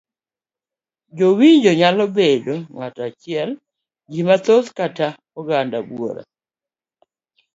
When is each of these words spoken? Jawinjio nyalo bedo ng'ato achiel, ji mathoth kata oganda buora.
Jawinjio 1.17 1.71
nyalo 1.79 2.05
bedo 2.17 2.53
ng'ato 2.77 3.01
achiel, 3.09 3.49
ji 4.11 4.21
mathoth 4.27 4.69
kata 4.77 5.07
oganda 5.39 5.77
buora. 5.89 6.23